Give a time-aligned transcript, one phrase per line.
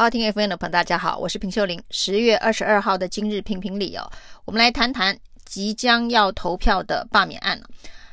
[0.00, 1.78] 好，听 FM 的朋友，大家好，我是平秀玲。
[1.90, 4.10] 十月二十二号的今日评评理哦，
[4.46, 7.60] 我们来谈谈即将要投票的罢免案。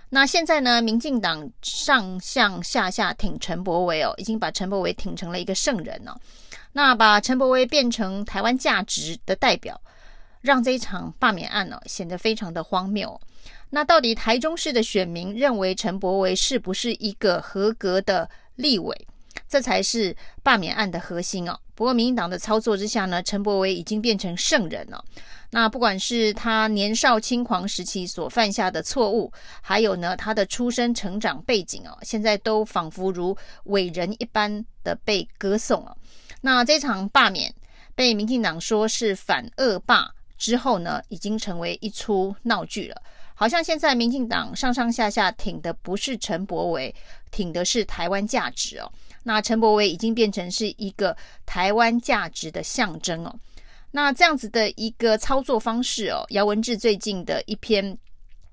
[0.09, 6.13] 那现在呢，民进党上上下下挺陈柏惟哦，已经把陈柏惟挺成了一个圣人哦。
[6.73, 9.79] 那把陈柏惟变成台湾价值的代表，
[10.41, 13.17] 让这一场罢免案呢、哦、显得非常的荒谬。
[13.69, 19.07] 那到底台中市的选民认为陈柏惟是不是一个合格的立委？
[19.47, 20.13] 这才是
[20.43, 21.57] 罢免案的核心哦。
[21.77, 25.05] 不过，民进党的操作之下呢，陈柏惟已经变成圣人了。
[25.51, 29.31] 那不管是他年少轻狂时期所犯下的错误，
[29.61, 35.95] 还有呢他的出生成长背景哦，现在都仿佛如伟人一般的被歌颂了。
[36.41, 37.53] 那这场罢免
[37.93, 42.99] 被民进党说是反恶霸之后呢，已经成为一出闹剧了。
[43.35, 46.95] 好像现在民进党上上下下挺的不是陈柏惟，
[47.29, 48.91] 挺的是台湾价值哦。
[49.27, 51.13] 那陈柏惟已经变成是一个
[51.45, 53.35] 台湾价值的象征哦。
[53.91, 57.97] 那这样子的一个操作方式哦，姚文智最近的一篇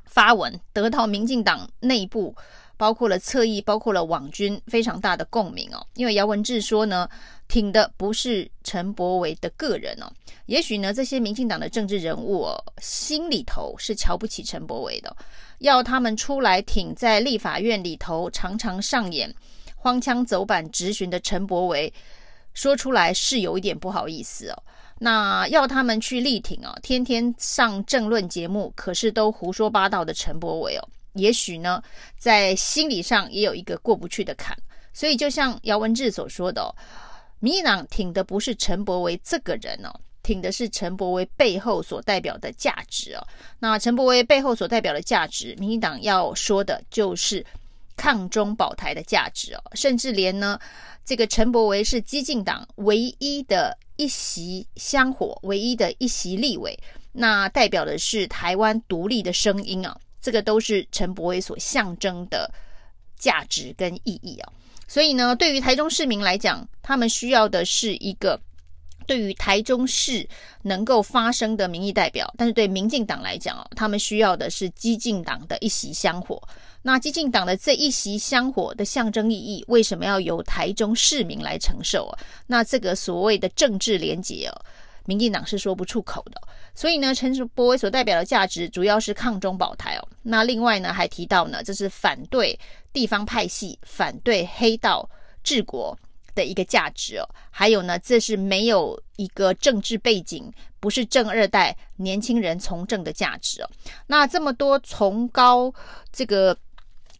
[0.04, 2.34] 发文得到民进党内部，
[2.76, 5.86] 包括了侧翼，包括了网军非常大的共鸣哦。
[5.94, 7.08] 因为姚文智说呢，
[7.46, 10.10] 挺的不是陈柏惟的个人哦。
[10.46, 15.16] 也许呢，这些民进党的政治人物哦，心里头是瞧不起陈柏惟的，
[15.58, 19.32] 要他们出来挺，在立法院里头常常上演
[19.84, 21.92] 荒腔走板质询的陈柏惟，
[22.54, 24.62] 说出来是有一点不好意思哦。
[24.98, 31.82] 那要他们去力挺哦，天天上政论节目，可是都胡说八道的陈柏惟哦，也许呢，
[32.16, 34.56] 在心理上也有一个过不去的坎。
[34.94, 36.72] 所以，就像姚文智所说的哦，
[37.40, 39.92] 民进党挺的不是陈柏惟这个人哦。
[40.22, 43.22] 挺的是陈柏惟背后所代表的价值哦。
[43.58, 47.44] 那陈柏惟背后所代表的价值，民进党要说的就是
[47.96, 49.62] 抗中保台的价值哦。
[49.74, 50.58] 甚至连呢，
[51.04, 56.78] 这个陈柏惟是激进党唯一的一席香火，唯一的一席立委，
[57.12, 59.96] 那代表的是台湾独立的声音啊。
[60.20, 62.50] 这个都是陈柏惟所象征的
[63.18, 64.52] 价值跟意义啊。
[64.88, 68.40] 所以呢，对于台中市民来讲，他们需要的是一个。
[69.06, 70.26] 对于台中市
[70.62, 76.42] 能够发声的民意代表，但是对民进党来讲哦，他们需要的是激进党的一席香火。
[76.86, 82.18] 那激进党的这一席香火的象征意义，为什么要由台中市民来承受啊？
[82.46, 84.54] 那这个所谓的政治连结哦，
[85.06, 86.40] 民进党是说不出口的。
[86.74, 90.08] 所以呢，陈柏惟所代表的价值主要是抗中保台哦。
[90.22, 92.58] 那另外呢，还提到呢，这是反对
[92.92, 95.08] 地方派系，反对黑道
[95.42, 95.98] 治国。
[96.34, 103.70] 的一个价值哦，还有呢，这是没有一个政治背景，不是正二代年轻人从政的价值哦。
[104.08, 105.72] 那这么多崇高
[106.12, 106.58] 这个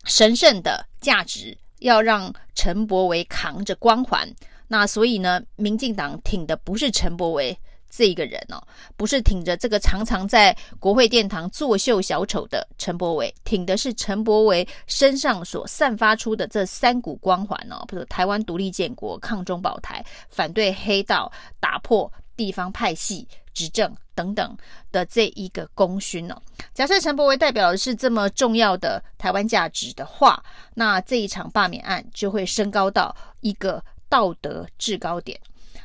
[0.04, 4.28] 神圣的价值，要让陈柏惟扛着光环，
[4.68, 7.56] 那所以呢，民进党挺的不是陈柏惟。
[7.96, 8.60] 这一个人哦，
[8.96, 24.56] 不是挺着这个常常在国会殿堂作秀小丑的陈柏惟，挺的是陈柏惟身上所散发出的这三股光环哦，比如台湾独立建国、抗中保台、反对黑道、打破地方派系执政等等
[24.92, 26.42] 的这一个功勋哦。
[26.72, 30.42] 假设陈柏惟代表的是这么重要的台湾价值的话，
[30.74, 35.38] 那这一场罢免案就会升高到一个道德制高点。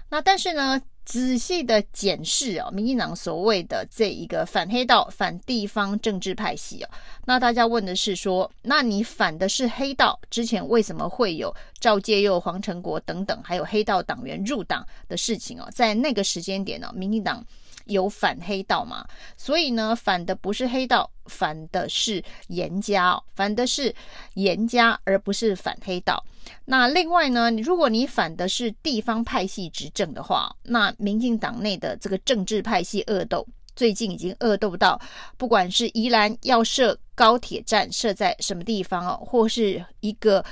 [0.10, 6.90] 那但是呢，仔细的检视哦，民进党所谓的这一个反黑道、反地方政治派系哦，
[7.26, 15.70] 那大家问的是说，那你反的是黑道，之前为什么会有赵介佑、黄成国等等，还有黑道党员入党的事情哦？
[15.72, 17.46] 在那个时间点呢，民进党
[17.90, 19.06] 有反黑道嘛？
[19.36, 23.94] 所以呢，反的不是黑道，反的是严家哦，反的是
[24.36, 26.24] 严家，而不是反黑道。
[26.66, 33.46] 那另外呢，如果你反的是地方派系执政的话，那民进党内的这个政治派系恶斗，
[33.76, 35.00] 最近已经恶斗到，
[35.38, 40.44] 不管是宜兰要设高铁站设在什么地方哦，或是一个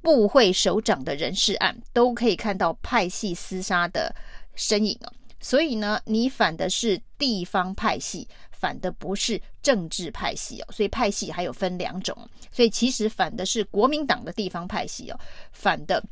[0.00, 4.14] 部会首长的人事案，都可以看到派系厮杀的
[4.54, 5.12] 身影哦。
[5.40, 8.28] 所以呢，你反的是地方派系。
[8.50, 15.20] 反的不是政治派系哦，所以派系还有分两种，所以其实反的是国民党的地方派系哦，
[15.52, 16.02] 反的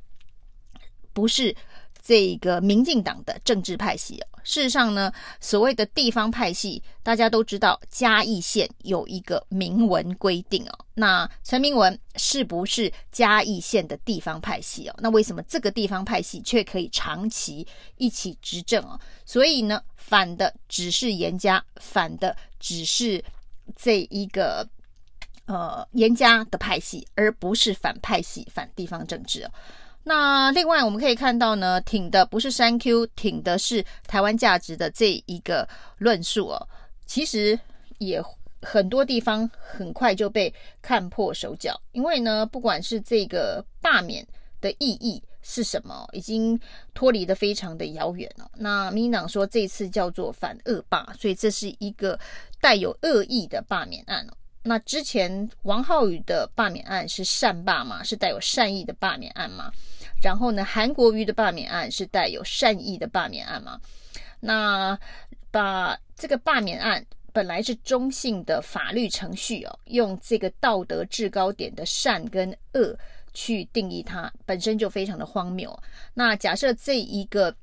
[1.12, 1.52] 不是
[2.06, 4.22] 这个民进党的政治派系。
[4.44, 10.84] 事实上呢，所谓的地方派系，大家都知道嘉义县有一个明文规定哦。
[10.94, 14.94] 那陈明文是不是嘉义县的地方派系哦？
[15.00, 17.66] 那为什么这个地方派系却可以长期
[17.96, 18.96] 一起执政哦？
[19.24, 23.22] 所以呢，反的只是严家，反的只是
[23.74, 24.64] 这一个
[25.46, 29.50] 呃严家的派系，而不是反派系、反地方政治哦。
[30.08, 35.68] 那另外我们可以看到呢，挺的不是三 Q，挺的是台湾价值的这一个
[35.98, 36.68] 论述哦。
[37.06, 37.58] 其实
[37.98, 38.22] 也
[38.62, 44.24] 很多地方很快就被看破手脚，因为呢，不管是这个罢免
[44.60, 46.56] 的意义是什么，已经
[46.94, 48.48] 脱离的非常的遥远了。
[48.54, 52.16] 那民进党说这次叫做反恶霸，所以这是一个
[52.60, 54.24] 带有恶意的罢免案。
[54.66, 59.70] 那之前王浩宇的罢免案是善罢嘛，是带有善意的罢免案嘛？
[60.20, 63.80] 然后呢，韩国瑜的罢免案是带有善意的罢免案嘛？
[64.40, 64.98] 那
[65.50, 72.98] 把这个罢免案本来是中性的法律程序哦，用这个道德制高点的善跟恶
[73.32, 75.78] 去定义它，本身就非常的荒谬。
[76.12, 77.54] 那假设这一个。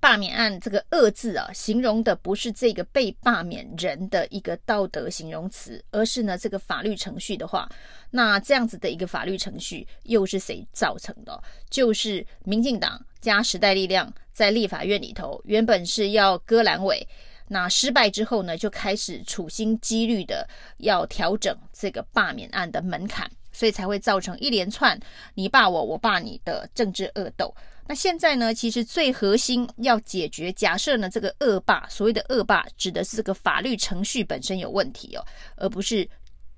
[0.00, 7.68] 罢免案这个“恶”字啊，形容的不是这个被罢免人的一个道德形容词，而是呢这个法律程序的话，
[8.10, 11.42] 那这样子的一个法律程序又是谁造成的？
[11.70, 17.06] 就是民进党加时代力量在立法院里头，原本是要割阑尾，
[17.48, 20.48] 那失败之后呢，就开始处心积虑的
[20.78, 24.98] 要调整这个罢免案的门槛，所以才会造成一连串
[25.34, 27.54] 你罢我，我罢你的政治恶斗。
[27.86, 35.24] 那现在呢，其实最核心要解决，假设呢这个恶霸，所谓的恶霸指的是这个法律程序本身有问题哦，
[35.56, 36.08] 而不是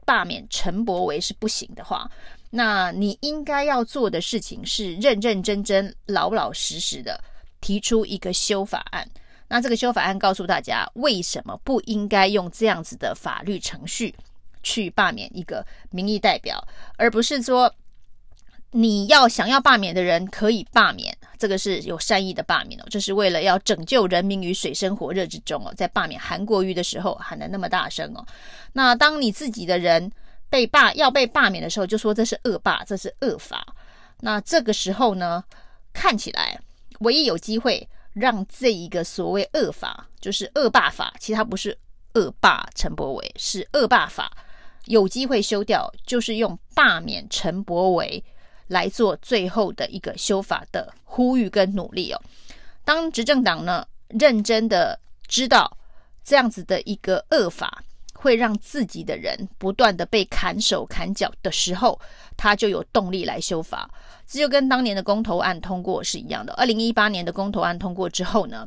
[0.04, 2.08] 罢免陈伯维是不行的话，
[2.50, 7.20] 那你应该要做的事情是认认真真、老老实实的
[7.60, 9.04] 提出一个修法案。
[9.48, 14.14] 那这个修法案告诉大家，为什么不应该用这样子的法律程序
[14.62, 16.64] 去罢免一个民意代表，
[16.96, 17.74] 而不是说。
[18.76, 25.72] 你要想要罢免的人可以罢免，这个是有善意的罢免哦，这是为了要拯救人民于水深火热之中哦。
[25.74, 28.22] 在罢免韩国瑜的时候喊得那么大声哦，
[28.74, 30.12] 那当你自己的人
[30.50, 33.66] 被罢要被罢免的时候，就说这是恶霸，这是恶法。
[34.20, 35.42] 那这个时候呢，
[35.94, 36.60] 看起来
[36.98, 41.74] 唯一有机会让这一个所谓恶法，就是恶霸法，其实它不是
[42.12, 44.30] 恶霸陈柏惟，是恶霸法，
[44.84, 48.22] 有机会修掉，就是用罢免陈柏惟。
[48.68, 52.20] 来做最后的一个修法的呼吁跟努力哦。
[52.84, 55.76] 当执政党呢认真的知道
[56.24, 57.82] 这样子的一个恶法
[58.14, 62.00] 会让自己的人不断的被砍手砍脚的时候，
[62.36, 63.90] 他就有动力来修法。
[64.26, 66.52] 这就跟当年的公投案通过是一样的。
[66.54, 68.66] 二零一八年的公投案通过之后呢，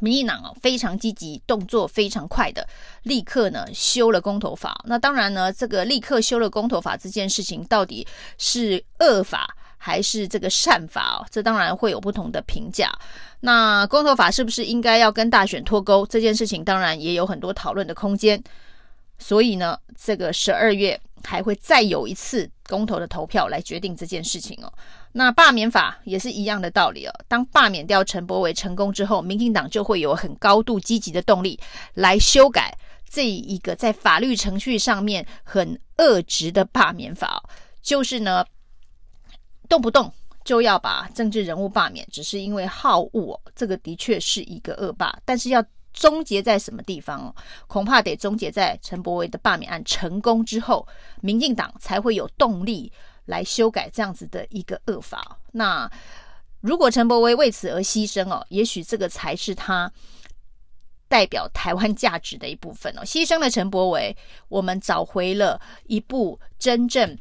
[0.00, 2.66] 民进党哦非常积极，动作非常快的，
[3.02, 4.80] 立刻呢修了公投法。
[4.84, 8.06] 那当然呢，这个立刻修了公投法这件事情，到底
[8.38, 11.26] 是恶法还是这个善法哦？
[11.30, 12.90] 这当然会有不同的评价。
[13.40, 16.06] 那公投法是不是应该要跟大选脱钩？
[16.06, 18.42] 这件事情当然也有很多讨论的空间。
[19.20, 24.72] 所以呢，这个十二月还会再有一次公投的投票来决定这件事情哦。
[25.12, 27.12] 那罢免法也是一样的道理哦。
[27.28, 31.60] 当罢免掉陈柏伟成功之后，民进党就会有很高度积极的动力
[31.94, 32.76] 来修改
[33.08, 37.42] 这一个在法律程序上面很恶质的罢免法。
[37.82, 38.44] 就是呢，
[39.68, 40.12] 动不动
[40.44, 43.40] 就要把政治人物罢免，只是因为好恶哦。
[43.56, 45.62] 这个的确是一个恶霸，但是要
[46.00, 47.28] 终结在什么地方哦？
[47.68, 50.88] 恐怕得终结在陈柏惟的罢免案成功之后，
[51.20, 52.90] 民进党才会有动力。
[53.26, 55.38] 来修改这样子的一个恶法。
[55.52, 55.88] 那
[56.62, 59.92] 如果陈伯维为此而牺牲哦，也许这个才是他
[61.06, 63.02] 代表台湾价值的一部分哦。
[63.04, 64.16] 牺牲了陈伯维，
[64.48, 67.16] 我们找回了一部真正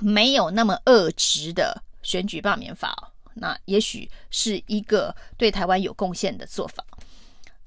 [0.00, 3.12] 没有那么恶质的选举罢免法。
[3.34, 6.82] 那也许是一个对台湾有贡献的做法。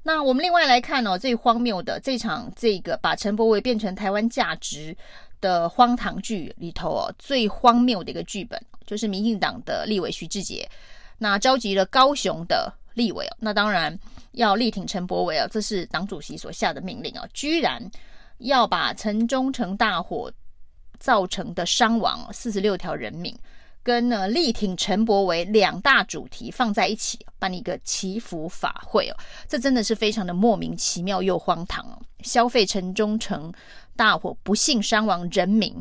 [0.08, 4.96] 那我们另外来看哦，最荒谬的这场这个把陈柏惟变成台湾价值
[5.42, 10.66] 的荒唐剧里头哦，最荒谬的一个剧本就是民进党的立委徐志杰，
[11.18, 14.00] 那召集了高雄的立委哦，那当然
[14.32, 17.84] 要力挺陈柏惟啊，这是党主席所下的命令啊，居然
[18.38, 20.32] 要把城中城大火
[20.98, 23.38] 造成的伤亡四十六条人命，
[23.88, 29.16] 跟呢力挺陈柏惟两大主题放在一起办一个祈福法会哦，
[29.48, 33.50] 这真的是非常的莫名其妙又荒唐哦，消费城中城。
[33.96, 35.74] 大火不幸伤亡人民，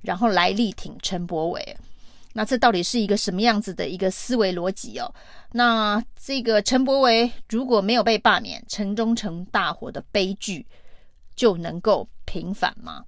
[0.00, 1.76] 然后来力挺陈柏惟，
[2.32, 5.12] 那这到底是一个什么样子的一个思维逻辑哦？
[5.52, 10.64] 那这个陈柏惟如果没有被罢免，城中城大火的悲剧
[11.36, 13.04] 就能够平反吗？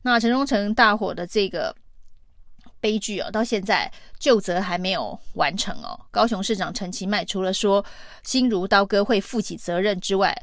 [0.00, 1.76] 那城中城大火的这个
[2.80, 5.98] 悲剧哦，到现在究责还没有完成哦。
[6.10, 7.84] 高雄市长陈其迈除了说
[8.22, 10.36] 心如刀割会负起责任之外，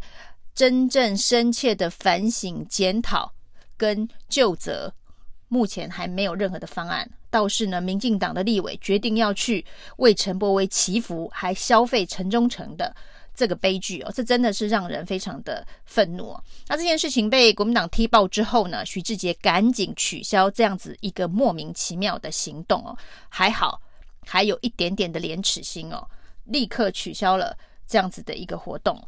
[0.53, 3.31] 真正深切的反省检讨。
[3.77, 4.93] 跟究责，
[5.49, 7.11] 目前还没有任何的方案。
[7.29, 9.65] 倒是呢，民进党的立委决定要去
[9.97, 12.95] 为陈柏威祈福，还消费城中城的
[13.35, 16.43] 这个悲剧哦，这真的是让人非常的愤怒哦。
[16.67, 22.97] 那这件事情被国民党踢爆之后呢，许志杰赶紧取消这样子一个莫名其妙的行动哦，
[23.29, 23.81] 还好
[24.25, 26.07] 还有一点点的廉耻心哦，
[26.45, 28.99] 立刻取消了这样子的一个活动。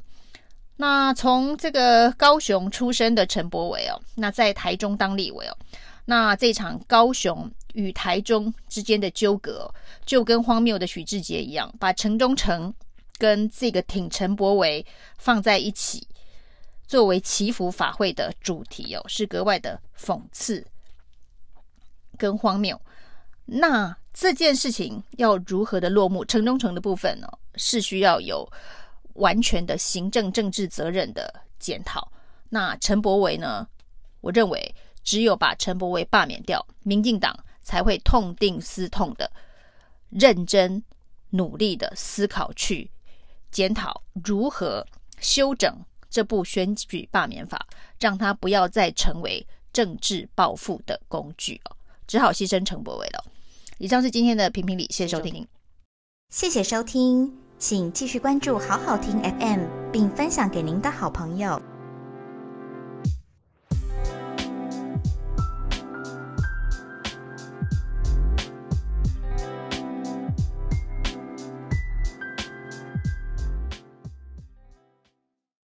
[0.75, 5.57] 那从这个高雄出生的陈柏伟哦，那在台中当立委哦，
[6.05, 7.49] 那这场高雄。
[7.73, 9.71] 与台中之间的纠葛，
[10.03, 12.73] 就跟荒谬的许志杰一样，把城中城
[13.17, 14.85] 跟这个挺陈伯维
[15.17, 16.07] 放在一起，
[16.85, 20.65] 作为祈福法会的主题哦，是格外的讽刺
[22.17, 22.79] 跟荒谬。
[23.45, 26.23] 那这件事情要如何的落幕？
[26.25, 28.47] 城中城的部分呢，是需要有
[29.13, 32.11] 完全的行政政治责任的检讨。
[32.49, 33.67] 那陈伯维呢？
[34.21, 37.37] 我认为只有把陈伯维罢免掉，民进党。
[37.67, 39.29] 才会痛定思痛的
[40.09, 40.81] 认真
[41.31, 42.89] 努力的思考，去
[43.57, 44.85] 检讨如何
[45.19, 47.65] 修整这部选举罢免法，
[47.99, 53.25] 让他不要再成为政治报复的工具哦，只好牺牲陈柏惟了。
[53.79, 55.47] 以上是今天的评评理，谢谢收听，
[56.29, 61.59] 谢谢收听，请继续关注好好听 FM，并分享给您的好朋友。